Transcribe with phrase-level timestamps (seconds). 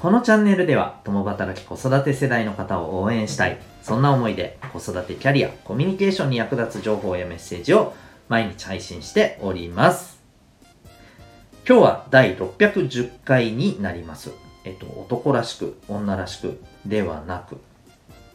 [0.00, 3.58] このチャンネルでは、共働き子育て世代の方を応援したい。
[3.82, 7.94] そんな思いで、子育てキャリア、コミュニケーションに役立つ情報やメッセージを
[8.28, 10.22] 毎日配信しております。
[11.68, 14.30] 今日は第610回になります。
[14.62, 17.60] えっと、男らしく、女らしくではなく、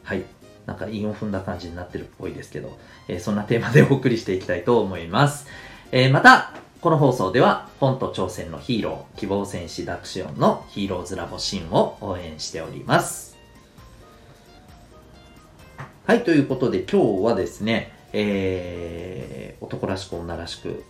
[0.03, 0.23] はい。
[0.65, 2.77] なんか韻を踏んだ感じになってるっぽいですけど、
[3.07, 5.47] えーそんなテーマでお送りしていきたいと思います。
[5.93, 6.51] えーまた、
[6.83, 13.37] この放送では、本と挑戦のヒーロー、希望戦士ダクシオンのヒーローズラボシーンを応援しております。
[16.05, 20.83] はい、ということで今日はですね、えー男らしく女らしく、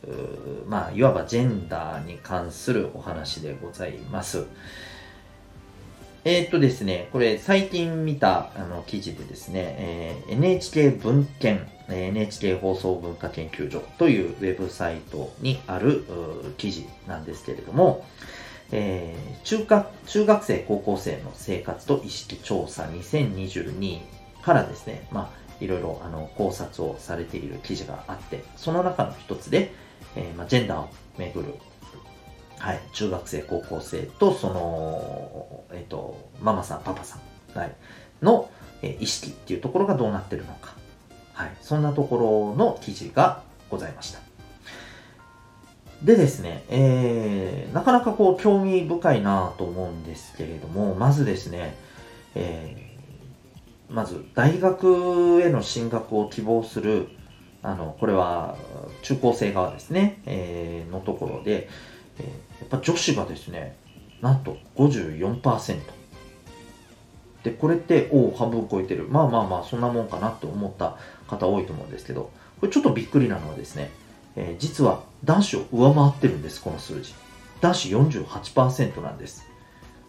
[0.68, 4.48] まあ、いわばジェンダーに関するお話でございます。
[6.26, 16.06] えーっとですね、これ最近見たあの記事でですね、えー NHK 文献、NHK 放送文化研究所というウェブサイトにある
[16.58, 18.06] 記事なんですけれども、
[18.72, 24.00] えー中学中学生高校生の生活と意識調査2022
[24.44, 29.74] からですね、まあ、いろいろあの考察をされている記事があって、その中の一つで、
[30.16, 31.56] えーまあ、ジェンダーをめぐる
[32.64, 37.20] はい、中学生、高校生と、その、えっ、と、ママさん、パパさ
[37.54, 37.76] ん、はい、
[38.22, 38.50] の、
[38.82, 40.74] えー意識っていうところがどうなってるのか。
[41.34, 44.20] はい、そんなところの記事がございました。
[46.04, 51.76] でですね、えーなかなかこう、興味深いなと思うんですけれども、まずですね、
[52.34, 57.10] えーまず、大学への進学を希望する、
[57.62, 58.56] あの、これは、
[59.02, 61.68] 中高生側ですね、えーのところで、
[62.20, 62.24] え
[62.60, 63.76] やっぱ女子がですね、
[64.22, 65.80] なんと54%。
[67.44, 69.08] で、これって、おお、半分超えてる。
[69.10, 70.96] まあまあまあ、そんなもんかなって思った
[71.28, 73.92] 方多いと思うんですけど、これちょっとびっくりなのはですね、
[74.36, 77.14] えー実は男子を上回ってるんです、この数字。
[77.60, 79.46] 男子48%なんです。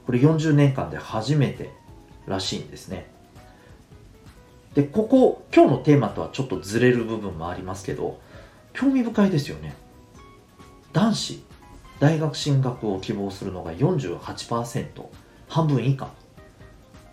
[0.07, 1.71] これ40年間で初めて
[2.27, 3.07] らしいんですね。
[4.75, 8.21] で、ここ、今日のテーマとはちょっとずれる部分もありますけど、
[8.73, 9.75] 興味深いですよね。
[10.93, 11.45] 男子、
[12.05, 15.07] 大学進学を希望するのが48%、
[15.49, 16.11] 半分以下。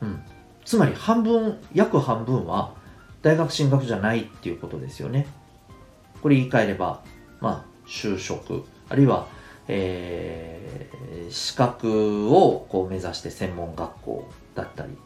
[0.01, 0.21] うん。
[0.65, 2.73] つまり半分、約半分は
[3.21, 5.27] 大学進学じゃないっていうことですよね。
[6.21, 7.01] これ言い換えれば、
[7.39, 9.27] まあ、就職、あるいは、
[9.69, 14.97] えー資格をこう目指して専門学校だったり、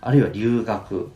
[0.00, 1.10] あるいは留学、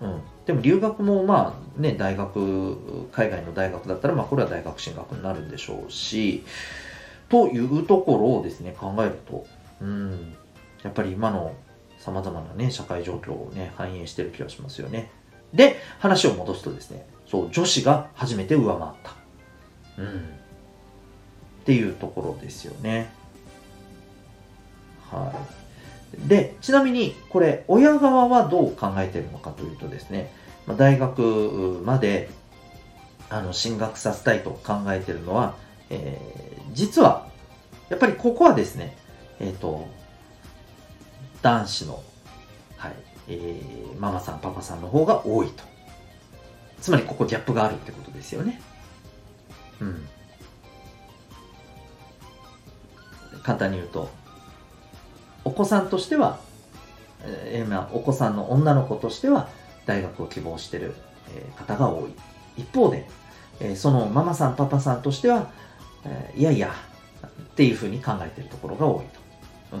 [0.00, 6.44] うん、でも留学もまあね大学海外の大学だったらまあこれは大学進学になるんでしょうし
[7.28, 9.46] というところをですね考えると
[9.80, 10.34] うん
[10.82, 11.54] やっぱり今の
[11.98, 15.10] さまざまなね社会状況をね反映してる気がしますよね。
[15.52, 19.18] で話を戻すとですねそう女子が初めて上回った。
[20.02, 20.08] うん。
[20.08, 20.10] っ
[21.64, 23.10] ていうところですよね。
[25.10, 25.34] は
[26.24, 26.28] い。
[26.28, 30.32] で、ちなみに、これ、親側はどう考えてるのかというとですね、
[30.66, 32.30] ま大学まで
[33.28, 35.56] あの進学させたいと考えてるのは、
[35.90, 37.26] えー実は、
[37.88, 38.96] やっぱりここはですね、
[39.40, 39.88] えっ、と、
[41.42, 42.04] 男子の、
[42.76, 42.92] はい、
[43.26, 45.64] えーママさん、パパさんの方が多いと。
[46.80, 48.62] つまり、ここギャップがあるってことですよね。
[49.80, 50.06] うん。
[53.42, 54.08] 簡単に言うと、
[55.42, 56.38] お子さんとしては、
[57.24, 59.48] えーまあお子さんの女の子としては
[59.84, 60.94] 大学を希望している、
[61.34, 62.14] えー方が多い。
[62.56, 63.08] 一方で、
[63.58, 65.50] えーそのママさん、パパさんとしては、
[66.04, 66.74] えーいやいや、
[67.24, 69.04] っていうふうに考えているところが多い
[69.70, 69.76] と。
[69.76, 69.80] う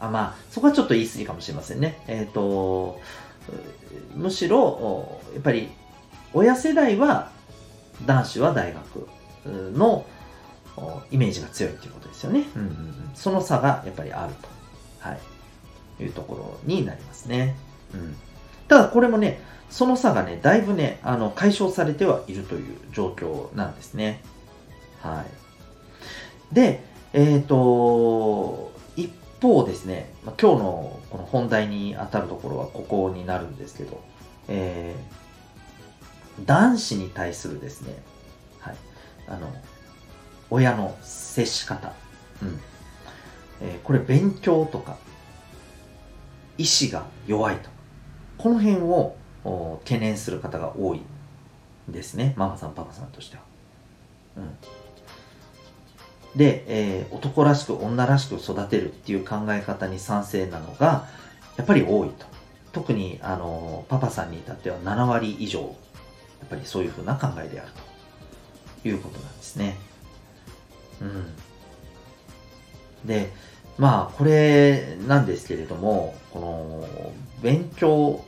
[0.00, 2.02] あまあ、そこはちょっと言い過ぎかもしれませんね。
[2.06, 3.00] えっ、と、
[4.14, 5.68] うむしろ、おやっぱり、
[6.32, 7.30] 親世代は
[8.06, 9.08] 男子は大学
[9.76, 10.04] の
[10.76, 12.44] おイメージが強いっていうことですよね。
[12.56, 14.48] うんうんうん、その差がやっぱりあると。
[15.00, 15.20] はい。
[16.00, 17.54] いうところになりますね。
[17.92, 18.16] うん。
[18.68, 19.40] ただこれもね、
[19.70, 24.22] その差がね、だいぶね、あの、解消されてはいるという状況なんですね。
[25.04, 25.24] は
[26.50, 26.54] い。
[26.54, 34.00] で、えっ、と、一方ですね、ま、今日のこの本題に当たるところはここになるんですけど、
[34.48, 35.24] えー
[36.46, 37.94] 男子に対するですね、
[38.58, 38.76] はい、
[39.28, 39.54] あの、
[40.50, 41.92] 親の接し方、
[42.42, 42.60] うん。
[43.60, 44.96] えーこれ勉強とか、
[46.58, 47.70] 意志が弱いとか、
[48.38, 49.16] この辺を
[49.84, 51.02] 懸念する方が多い
[51.88, 53.42] ですねママさんパパさんとしては。
[54.36, 54.56] うん、
[56.36, 61.06] で、えー、男らしく女らしく育てるっていう考え方に賛成なのが
[61.56, 62.34] やっぱり多いと。
[62.74, 65.66] 特にあのパパさんに至っては7割以上や
[66.46, 67.70] っぱりそういうふうな考えである
[68.82, 69.76] ということなんですね。
[71.00, 71.34] うん、
[73.06, 73.32] で
[73.78, 78.24] まあこれなんですけれどもこの勉強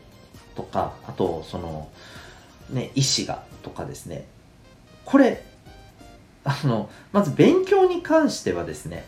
[0.54, 1.88] とかあとその
[2.70, 4.26] ね意思がとかですね
[5.04, 5.44] これ
[6.46, 9.04] あのまず勉強に関してはですね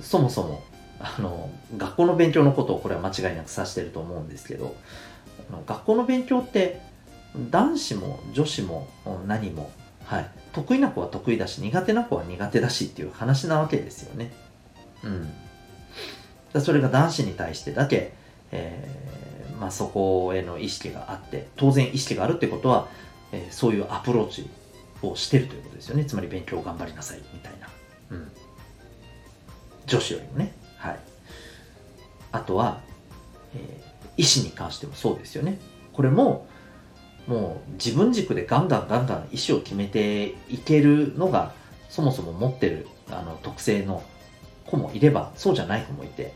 [0.00, 0.64] そもそも
[0.98, 4.74] あの学校の勉強のことをこれは間違いなく指してると思うんですけど
[5.66, 6.80] 学校の勉強って
[7.50, 8.88] 男子も女子も
[9.26, 9.70] 何も、
[10.04, 14.32] はい、得意な子は得意だし苦手な子は苦手だしっていう話なわけですよね。
[15.04, 15.30] うん、
[16.52, 18.12] だそれが男子に対してだけ、
[18.50, 22.88] えー、まあ、そこへの意識があって当然意識があるってことは、
[23.30, 24.48] えー、そういうアプローチ
[25.02, 26.04] をしてるということですよね。
[26.04, 27.68] つまり勉強を頑張りなさいみたいな、
[28.10, 28.28] うん、
[29.86, 30.54] 女子よりもね。
[30.78, 30.98] はい。
[32.32, 32.80] あとは、
[33.54, 35.58] えー、医師に関してもそうですよね。
[35.92, 36.46] これも
[37.26, 41.52] もう自分軸でガンガンガンガン意思を決めていけるのが
[41.88, 44.02] そもそも持ってるあの特性の
[44.66, 46.32] 子もいればそうじゃない子もいて。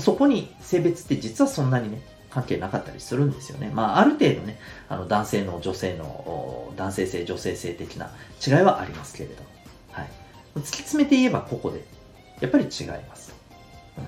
[0.00, 2.00] そこに性別って実はそんなにね
[2.36, 3.70] 関係なかったりするんですよね。
[3.72, 4.58] まあ、ある程度ね、
[4.90, 8.10] あの男性の女性の、男性性、女性性的な
[8.46, 9.48] 違いはありますけれども、
[9.92, 10.08] はい。
[10.56, 11.82] 突き詰めて言えばここで、
[12.40, 13.34] やっぱり違います。
[13.96, 14.04] うん、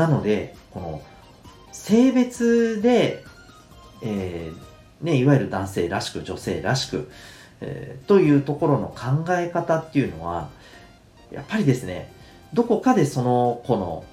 [0.00, 1.02] なので、この、
[1.70, 3.22] 性別で、
[4.02, 7.10] えー、ね、いわゆる男性らしく、女性らしく、
[7.60, 10.48] えー、というところの考え方っていうのは、
[11.30, 12.10] やっぱりですね、
[12.54, 14.06] どこかでその子の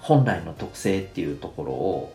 [0.00, 2.14] 本来の特性っていうところを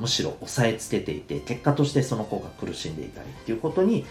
[0.00, 4.06] むしろ抑えつけていて結果としてその子が苦しんでいたりっていうことに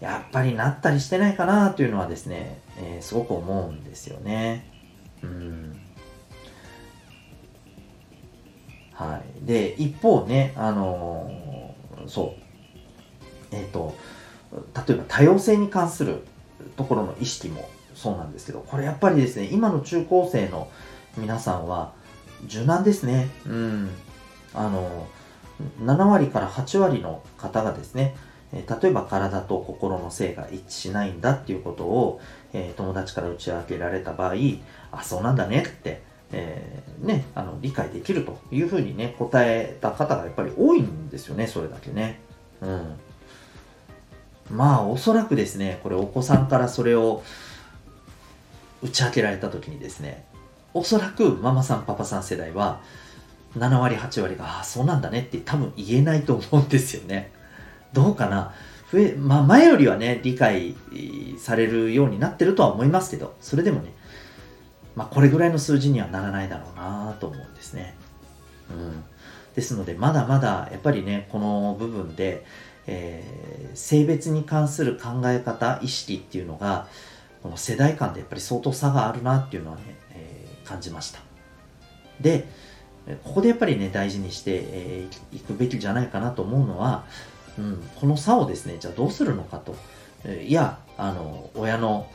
[0.00, 4.66] やっぱりなったりしてないかなというのはですね、えー、すごく思うんですよね。
[5.22, 5.80] うん。
[8.94, 9.46] はい。
[9.46, 12.34] で、一方ね、あのー、そ
[13.52, 13.54] う。
[13.54, 13.94] えっ、ー、と、
[14.86, 16.22] 例えば多様性に関する
[16.76, 20.70] ところの意識もそうなんですけど、これやっぱりですね、今の中高生の
[21.18, 21.92] 皆さんは、
[22.46, 23.28] 柔軟ですね。
[23.46, 23.90] うん。
[24.54, 25.06] あの、
[25.82, 28.16] 7割から8割の方がですね、
[28.52, 32.20] え例えば体と心の性が一致しないんだっていうことを、
[32.52, 34.34] えー、友達から打ち明けられた場合、
[34.90, 36.02] あ、そうなんだねって、
[36.32, 42.20] えー、ね、あの、理解できるというふうにね、答えた方がやっぱり多いんですよね、それだけね。
[42.60, 42.96] うん。
[44.50, 47.22] まあ、おそらくですね、これお子さんからそれを
[48.82, 50.24] 打ち明けられた時にですね、
[50.74, 52.80] おそらくママさんパパさん世代は
[53.56, 57.32] 7割8割がああそうなんだねって多分言えないと思うんですよね。
[57.92, 58.54] どうかな？
[58.92, 60.76] 増え、まあ、前よりはね理解
[61.38, 63.92] されるようになってるとは思いますけどそれでもね
[64.96, 67.94] まあこれぐらいの数字にはならないだろうなと思うんですね。
[68.70, 69.04] うん。
[69.54, 72.44] ですのでまだまだやっぱりねこの部分で、
[72.86, 76.86] えー、性別に関する考え方意識っていうのが
[77.42, 79.82] この世代間でやっぱり相当差があるなっていうのはね、
[80.64, 81.20] 感じました。
[82.20, 82.46] で、
[83.24, 87.04] ここでやっぱりね、大事にしてい、えー、くべきじゃないかなと思うのは、
[87.58, 89.74] うん、この差をですね、じゃあどうするのかと。
[90.28, 92.06] いや、あの、親の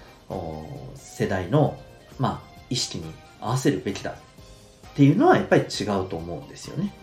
[0.96, 1.78] 世代の、
[2.20, 3.06] まあ、意識に
[3.42, 4.16] 合わせるべきだっ
[4.96, 6.94] ていうのはやっぱり違うと思うんですよね。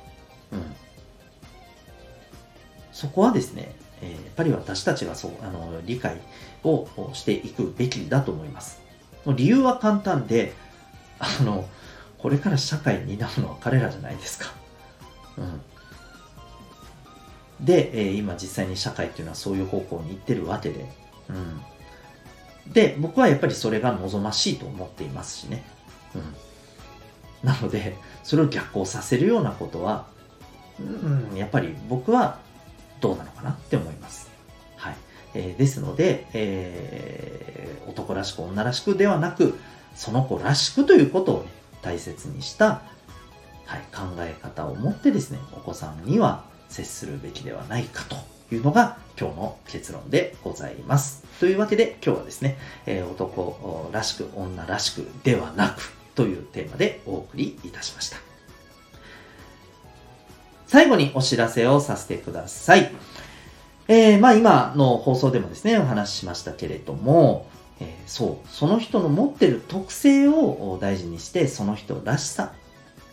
[0.52, 0.62] うん。
[2.92, 6.20] そこはですね、え、やっぱり私たちがそう、あの、理解
[6.62, 8.80] をしていくべきだと思います。
[9.26, 10.52] 理由は簡単で、
[11.22, 11.68] あの、
[12.18, 14.52] これから社会に担うのは彼らじゃないですか。
[15.38, 15.42] う
[17.62, 17.64] ん。
[17.64, 20.84] で、えー、今実際に社会っていうのはそういう方向に行ってるわけで、
[22.66, 22.72] うん。
[22.72, 25.62] で、僕はやっぱりそれが望ましいと思っていますしね。
[26.16, 27.48] うん。
[27.48, 30.06] なので、それを逆行させるようなことは、
[30.80, 32.38] うん、やっぱり僕は
[33.00, 34.28] どうなのかなって思います。
[34.76, 34.96] はい。
[35.34, 39.56] えー、ですので、えー、男らしく女らしくではなく、
[39.94, 41.50] その子らしくということをね、
[41.82, 42.82] 大切にした、
[43.66, 48.16] はい、考え方を持ってですね、お子さんには接するべきではないかと
[48.54, 51.24] いうのが今日の結論でございます。
[51.40, 58.18] というわけで今日はですね、えー、男らしく女らしくではなくというテーマでお送りいたしました。
[60.66, 62.90] 最後にお知らせをさせてください。
[63.88, 67.46] えー、まあ今の放送でもですね、お話ししましたけれども、
[67.82, 72.52] えー、そう、その人の持ってる特性を大事にして、その人らしさ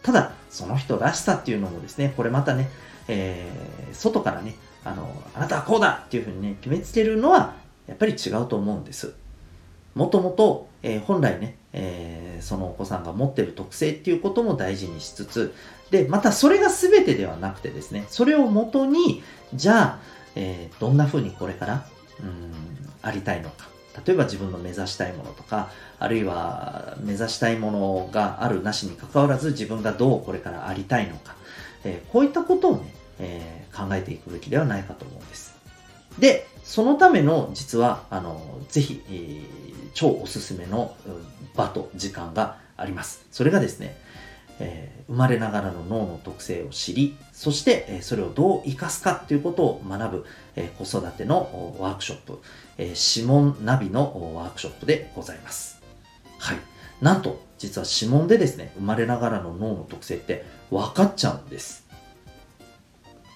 [0.03, 2.69] ただ、その人らしさっていうのもですね、これまたね、
[3.07, 7.55] えー、外からね、あの、あなたはこうだっていうふうにね、決めつけるのは、
[7.87, 9.13] やっぱり違うと思うんです。
[9.95, 15.53] もともと、えー、本来ね、えー、そのお子さんが持ってる特性っていうことも大事にしつつ、
[15.91, 19.23] で、またそれが全てではなくてですね、それをもとに、
[19.53, 19.99] じゃあ、
[20.35, 21.85] え、どんな風にこれから、
[22.21, 22.51] うん、
[23.01, 23.68] ありたいのか。
[24.05, 31.35] 例えば自分の目指したいものとか、あるいは目指したいものがあるなしにかかわらず自分がどうこれからありたいのか。
[31.83, 35.55] えー、こういったことをね、えー、考えていくべきではないかと思うんです。
[36.19, 39.43] で、そのための実は、あの、ぜひ、えー、
[39.93, 40.95] 超おすすめの
[41.55, 43.25] 場と時間があります。
[43.31, 43.97] それがですね、
[44.59, 50.25] えー、生まれながらの脳の特性を知り、そして、え、それをどう活かすかということを学ぶ、
[50.55, 52.39] え、子育てのワークショップ、
[52.77, 55.81] え指紋ナビのワークショップでございます。
[56.37, 56.57] はい。
[57.01, 61.85] なんと、実は指紋でですね、生まれながらの脳の特性って分かっちゃうんです。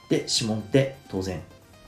[0.09, 1.41] で、指紋って当然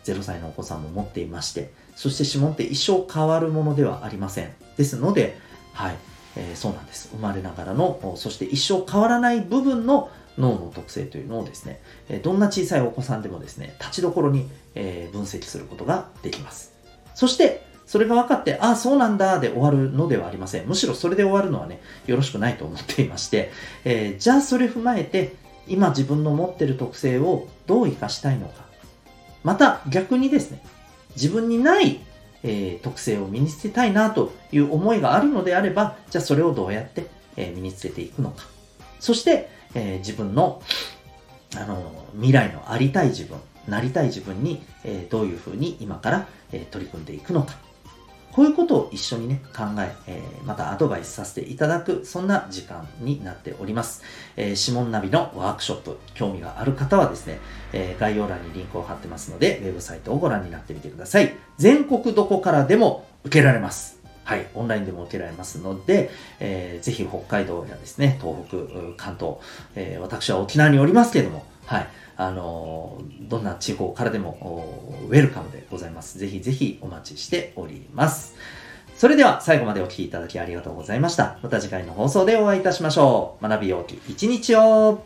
[0.03, 4.53] 0歳のお子さんも持っていまして、そして指紋って一生変わるものではありません。
[4.77, 5.37] ですので、
[5.73, 5.97] はい、
[6.35, 7.09] えー、そうなんです。
[7.11, 11.81] 生まれながらの、そして一生変わらない部分の脳の特性というのをですね、
[12.23, 16.73] どんな小さいお子さんでもですね、立ちどころに分析することができます。
[17.13, 20.67] そして、それが分かって、ああ、そうなんだで終わるのではありません。
[20.67, 23.51] むしろそれで終わるのはね、よろしくないと思っていまして、
[23.83, 25.35] えー、じゃあそれ踏まえて、
[25.67, 28.65] 今自分の持ってる特性をどう活かしたいのか。
[29.43, 30.63] また逆にですね、
[31.15, 31.99] 自分にない、
[32.47, 38.45] えー、特性を身につけたいなという思いがあるのであれば、じゃあそれをどうやって、え、身につけていくのか。
[38.99, 40.61] そして、え、自分の、
[41.57, 47.55] あの、未来のありたい自分、なりたい自分に、えどういうふうに今から、え取り組んでいくのか。
[48.35, 54.03] こういうことを一緒にね、考え、えー、またアドバイスさせていただく、そんな時間になっております。
[54.35, 57.39] えー、指紋ナビのワークショップ、興味がある方はですね、
[57.71, 61.33] えー、概要欄にリンクを貼ってますので、ウェブサイトをご覧になってみてください。
[61.57, 64.01] 全国どこからでも受けられます。
[64.25, 66.09] はい、オンラインでも受けられますので、
[66.41, 68.57] えー、ぜひ北海道やですね、東北、
[68.97, 69.35] 関東、
[69.75, 76.17] えー、私は沖縄におりますけれども、はい、あのどんな地方からでもウェルカムでございます。
[76.19, 78.35] ぜひぜひお待ちしております。
[78.95, 81.37] それでは最後までお聴きいただきありがとうございました。
[81.43, 83.47] また次回の放送でお会いいたしましょう。
[83.47, 85.03] 学びようき一日を